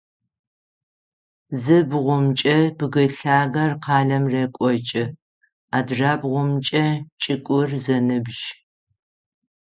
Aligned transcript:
Зы 1.61 1.77
бгъумкӏэ 1.89 2.57
бгы 2.77 3.03
лъагэр 3.15 3.71
къалэм 3.83 4.23
рекӏокӏы, 4.33 5.03
адрэбгъумкӏэ 5.77 6.85
чӏыгур 7.21 7.69
зэныбжь. 7.83 8.45